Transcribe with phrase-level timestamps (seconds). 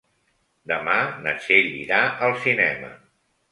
[0.71, 0.95] Demà
[1.27, 2.93] na Txell irà al cinema.